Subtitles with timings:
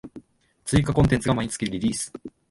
[0.65, 2.11] 追加コンテンツが毎月リリース